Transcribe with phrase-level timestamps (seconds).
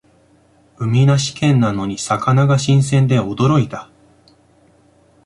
[0.77, 3.91] 海なし県なのに魚が新鮮で驚いた